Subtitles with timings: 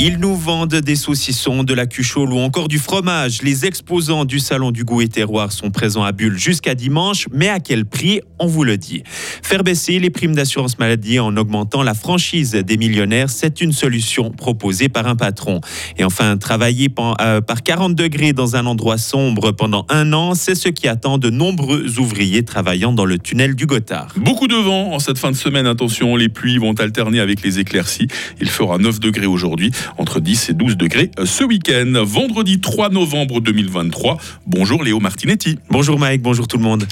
[0.00, 3.42] Ils nous vendent des saucissons, de la cuchole ou encore du fromage.
[3.42, 7.48] Les exposants du salon du goût et terroir sont présents à Bulle jusqu'à dimanche, mais
[7.48, 9.02] à quel prix On vous le dit.
[9.42, 14.30] Faire baisser les primes d'assurance maladie en augmentant la franchise des millionnaires, c'est une solution
[14.30, 15.60] proposée par un patron.
[15.96, 20.54] Et enfin, travailler euh, par 40 degrés dans un endroit sombre pendant un an, c'est
[20.54, 24.14] ce qui attend de nombreux ouvriers travaillant dans le tunnel du Gothard.
[24.14, 25.66] Beaucoup de vent en cette fin de semaine.
[25.66, 28.06] Attention, les pluies vont alterner avec les éclaircies.
[28.40, 31.92] Il fera 9 degrés aujourd'hui entre 10 et 12 degrés ce week-end.
[32.04, 34.18] Vendredi 3 novembre 2023.
[34.46, 35.58] Bonjour Léo Martinetti.
[35.70, 36.86] Bonjour Mike, bonjour tout le monde.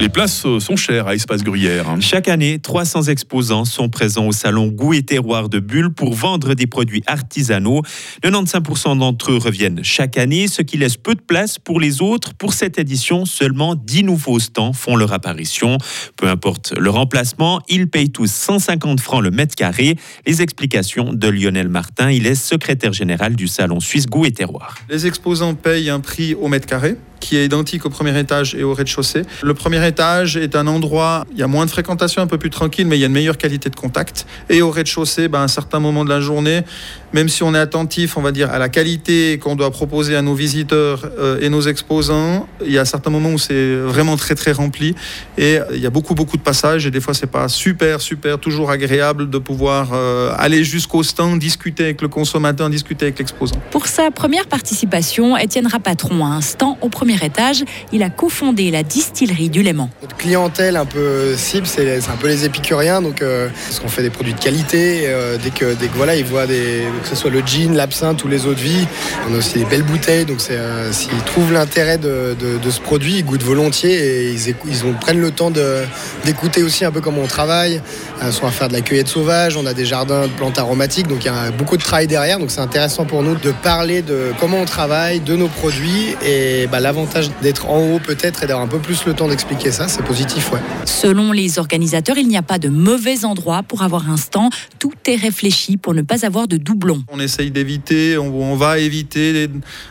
[0.00, 1.90] Les places euh, sont chères à Espace Gruyère.
[1.90, 2.00] Hein.
[2.00, 6.54] Chaque année, 300 exposants sont présents au salon Goût et Terroir de Bulle pour vendre
[6.54, 7.82] des produits artisanaux.
[8.22, 12.32] 95% d'entre eux reviennent chaque année, ce qui laisse peu de place pour les autres.
[12.32, 15.76] Pour cette édition, seulement 10 nouveaux stands font leur apparition.
[16.16, 19.96] Peu importe le remplacement, ils payent tous 150 francs le mètre carré.
[20.26, 24.76] Les explications de Lionel Martin, il est secrétaire général du salon suisse Goût et Terroir.
[24.88, 28.64] Les exposants payent un prix au mètre carré qui est identique au premier étage et
[28.64, 29.22] au rez-de-chaussée.
[29.42, 32.50] Le premier étage est un endroit, il y a moins de fréquentation, un peu plus
[32.50, 34.26] tranquille, mais il y a une meilleure qualité de contact.
[34.48, 36.62] Et au rez-de-chaussée, ben, à un certain moment de la journée,
[37.12, 40.22] même si on est attentif, on va dire, à la qualité qu'on doit proposer à
[40.22, 44.34] nos visiteurs euh, et nos exposants, il y a certains moments où c'est vraiment très
[44.34, 44.94] très rempli
[45.36, 48.38] et il y a beaucoup beaucoup de passages et des fois c'est pas super super
[48.38, 53.56] toujours agréable de pouvoir euh, aller jusqu'au stand, discuter avec le consommateur, discuter avec l'exposant.
[53.70, 57.64] Pour sa première participation, Étienne Rapatron a un stand au premier étage.
[57.92, 59.79] Il a cofondé la distillerie du Léman.
[60.02, 64.02] Notre clientèle un peu cible, c'est un peu les épicuriens, donc euh, parce qu'on fait
[64.02, 65.08] des produits de qualité.
[65.42, 68.28] dès que dès que voilà, ils voient des que ce soit le gin, l'absinthe ou
[68.28, 68.86] les eaux de vie.
[69.28, 72.36] On a aussi des belles bouteilles, donc euh, s'ils trouvent l'intérêt de,
[72.68, 74.54] ce produit, ils goûtent volontiers et ils,
[75.00, 75.50] prennent le temps
[76.24, 77.80] d'écouter aussi un peu comment on travaille.
[78.22, 81.06] Euh, soit à faire de la cueillette sauvage, on a des jardins de plantes aromatiques,
[81.06, 82.38] donc il y a beaucoup de travail derrière.
[82.38, 86.66] Donc c'est intéressant pour nous de parler de comment on travaille, de nos produits et
[86.66, 89.88] bah, l'avantage d'être en haut peut-être et d'avoir un peu plus le temps d'expliquer ça,
[89.88, 90.60] c'est positif, ouais.
[90.84, 94.50] Selon les organisateurs, il n'y a pas de mauvais endroit pour avoir un stand.
[94.78, 97.04] Tout est réfléchi pour ne pas avoir de doublons.
[97.08, 99.48] On essaye d'éviter, on, va éviter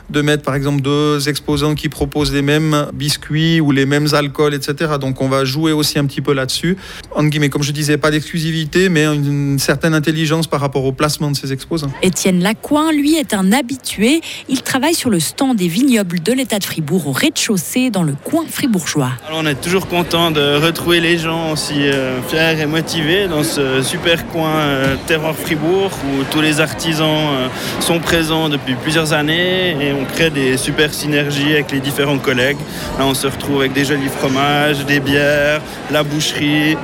[0.10, 4.54] de mettre par exemple deux exposants qui proposent les mêmes biscuits ou les mêmes alcools,
[4.54, 4.94] etc.
[5.00, 6.78] Donc on va jouer aussi un petit peu là-dessus.
[7.16, 11.32] En guillemets, comme je disais, pas d'exclusivité, mais une certaine intelligence par rapport au placement
[11.32, 11.92] de ces exposants.
[12.02, 14.22] Étienne Lacoin, lui, est un habitué.
[14.48, 18.14] Il travaille sur le stand des vignobles de l'État de Fribourg au rez-de-chaussée dans le
[18.24, 19.12] coin fribourgeois.
[19.28, 23.44] Alors on est toujours content de retrouver les gens aussi euh, fiers et motivés dans
[23.44, 27.48] ce super coin euh, terroir Fribourg où tous les artistes euh,
[27.80, 32.58] sont présents depuis plusieurs années et on crée des super synergies avec les différents collègues.
[32.98, 36.76] Là, on se retrouve avec des jolis fromages, des bières, la boucherie,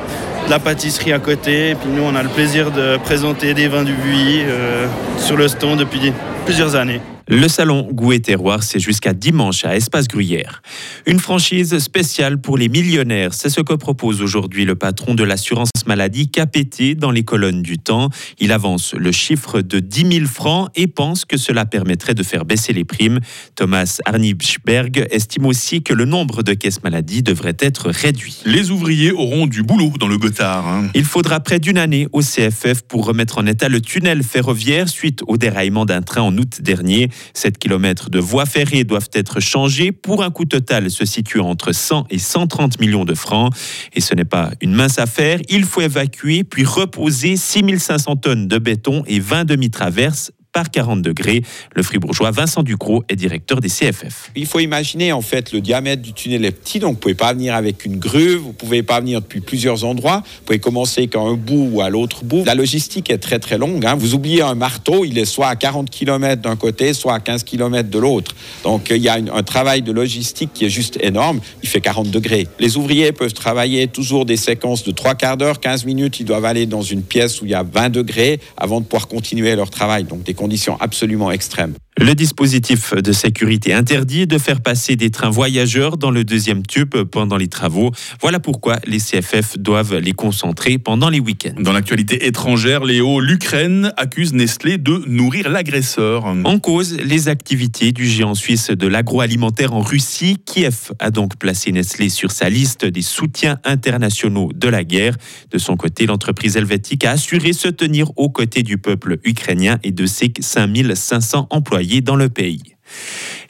[0.47, 1.71] la pâtisserie à côté.
[1.71, 4.85] Et puis nous, on a le plaisir de présenter des vins du euh,
[5.17, 6.13] sur le stand depuis
[6.45, 7.01] plusieurs années.
[7.27, 10.61] Le salon Goût et Terroir, c'est jusqu'à dimanche à Espace Gruyère.
[11.07, 15.71] Une franchise spéciale pour les millionnaires, c'est ce que propose aujourd'hui le patron de l'assurance
[15.87, 18.09] maladie KPT dans les colonnes du temps.
[18.39, 22.45] Il avance le chiffre de 10 000 francs et pense que cela permettrait de faire
[22.45, 23.19] baisser les primes.
[23.55, 28.37] Thomas Arnibsberg estime aussi que le nombre de caisses maladie devrait être réduit.
[28.45, 30.67] Les ouvriers auront du boulot dans le Gothard.
[30.67, 30.89] Hein.
[30.93, 35.21] Il faudra près d'une année au CFF pour remettre en état le tunnel ferroviaire suite
[35.27, 37.09] au déraillement d'un train en août dernier.
[37.33, 41.71] 7 km de voies ferrées doivent être changés pour un coût total se situant entre
[41.71, 43.53] 100 et 130 millions de francs.
[43.93, 45.39] Et ce n'est pas une mince affaire.
[45.49, 51.41] Il faut évacuer puis reposer 6500 tonnes de béton et 20 demi-traverses par 40 degrés.
[51.73, 54.31] Le fribourgeois Vincent Ducrot est directeur des CFF.
[54.37, 57.33] Il faut imaginer en fait le diamètre du tunnel est petit, donc vous pouvez pas
[57.33, 60.23] venir avec une grue, vous pouvez pas venir depuis plusieurs endroits.
[60.25, 62.45] Vous pouvez commencer qu'à un bout ou à l'autre bout.
[62.45, 63.85] La logistique est très très longue.
[63.85, 63.95] Hein.
[63.95, 67.43] Vous oubliez un marteau, il est soit à 40 km d'un côté, soit à 15
[67.43, 68.33] km de l'autre.
[68.63, 71.41] Donc il y a un travail de logistique qui est juste énorme.
[71.63, 72.47] Il fait 40 degrés.
[72.59, 76.21] Les ouvriers peuvent travailler toujours des séquences de 3 quarts d'heure, 15 minutes.
[76.21, 79.09] Ils doivent aller dans une pièce où il y a 20 degrés avant de pouvoir
[79.09, 80.05] continuer leur travail.
[80.05, 80.33] Donc des
[80.79, 81.75] absolument extrêmes.
[81.97, 86.93] Le dispositif de sécurité interdit de faire passer des trains voyageurs dans le deuxième tube
[87.03, 87.91] pendant les travaux.
[88.19, 91.53] Voilà pourquoi les CFF doivent les concentrer pendant les week-ends.
[91.57, 96.25] Dans l'actualité étrangère, Léo, l'Ukraine accuse Nestlé de nourrir l'agresseur.
[96.25, 100.35] En cause, les activités du géant suisse de l'agroalimentaire en Russie.
[100.45, 105.15] Kiev a donc placé Nestlé sur sa liste des soutiens internationaux de la guerre.
[105.49, 109.91] De son côté, l'entreprise helvétique a assuré se tenir aux côtés du peuple ukrainien et
[109.91, 112.75] de ses 5500 employés dans le pays.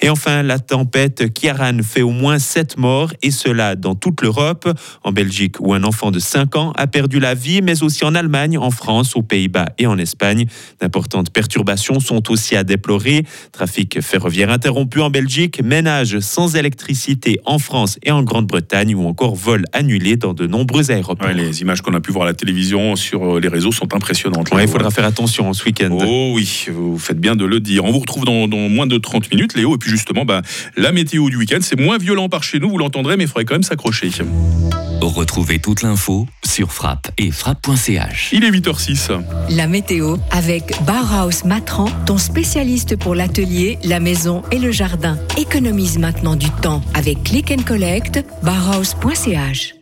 [0.02, 4.68] Et enfin, la tempête Kiaran fait au moins 7 morts, et cela dans toute l'Europe.
[5.04, 8.16] En Belgique, où un enfant de 5 ans a perdu la vie, mais aussi en
[8.16, 10.46] Allemagne, en France, aux Pays-Bas et en Espagne.
[10.80, 13.24] D'importantes perturbations sont aussi à déplorer.
[13.52, 19.36] Trafic ferroviaire interrompu en Belgique, ménage sans électricité en France et en Grande-Bretagne, ou encore
[19.36, 21.30] vol annulé dans de nombreux aéroports.
[21.30, 24.50] les images qu'on a pu voir à la télévision sur euh, les réseaux sont impressionnantes.
[24.60, 25.98] il faudra faire attention ce week-end.
[26.02, 27.86] Oh oui, vous faites bien de le dire.
[27.86, 29.76] On vous retrouve dans, moins de 30 minutes, Léo.
[29.76, 30.42] Et puis justement, bah,
[30.76, 33.46] la météo du week-end, c'est moins violent par chez nous, vous l'entendrez, mais il faudrait
[33.46, 34.10] quand même s'accrocher.
[35.02, 38.30] Retrouvez toute l'info sur frappe et frappe.ch.
[38.34, 39.22] Il est 8h06.
[39.50, 45.18] La météo avec Bauhaus Matran, ton spécialiste pour l'atelier, la maison et le jardin.
[45.38, 49.76] Économise maintenant du temps avec Click and Collect, bauhaus.ch.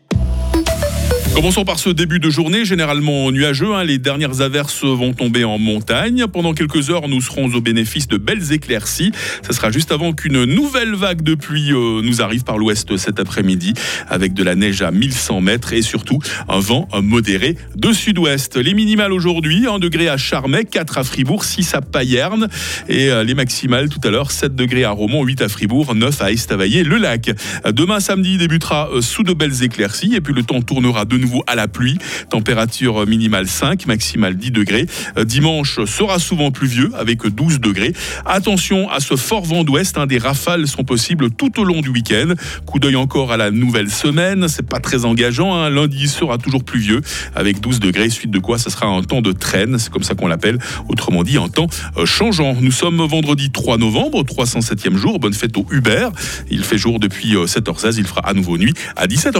[1.34, 3.74] Commençons par ce début de journée, généralement nuageux.
[3.74, 3.84] Hein.
[3.84, 6.26] Les dernières averses vont tomber en montagne.
[6.32, 9.12] Pendant quelques heures, nous serons au bénéfice de belles éclaircies.
[9.42, 13.20] Ce sera juste avant qu'une nouvelle vague de pluie euh, nous arrive par l'ouest cet
[13.20, 13.74] après-midi,
[14.08, 18.58] avec de la neige à 1100 mètres et surtout un vent modéré de sud-ouest.
[18.58, 22.48] Les minimales aujourd'hui, 1 degré à Charmey, 4 à Fribourg, 6 à Payerne
[22.88, 26.22] et euh, les maximales tout à l'heure, 7 degrés à Romont, 8 à Fribourg, 9
[26.22, 27.32] à Estavayer-le-Lac.
[27.72, 31.56] Demain samedi débutera euh, sous de belles éclaircies et puis le temps tournera de à
[31.56, 31.98] la pluie.
[32.30, 34.86] Température minimale 5, maximale 10 degrés.
[35.18, 37.94] Euh, dimanche sera souvent pluvieux avec 12 degrés.
[38.26, 39.98] Attention à ce fort vent d'ouest.
[39.98, 42.34] Hein, des rafales sont possibles tout au long du week-end.
[42.66, 44.48] Coup d'œil encore à la nouvelle semaine.
[44.48, 45.56] C'est pas très engageant.
[45.56, 45.70] Hein.
[45.70, 47.02] Lundi sera toujours pluvieux
[47.36, 48.10] avec 12 degrés.
[48.10, 49.78] Suite de quoi, ça sera un temps de traîne.
[49.80, 50.58] C'est comme ça qu'on l'appelle.
[50.90, 51.68] Autrement dit, un temps
[51.98, 52.56] euh, changeant.
[52.60, 55.20] Nous sommes vendredi 3 novembre, 307e jour.
[55.20, 56.10] Bonne fête au Uber.
[56.50, 57.86] Il fait jour depuis 7h16.
[57.86, 59.32] Euh, Il fera à nouveau nuit à 17h.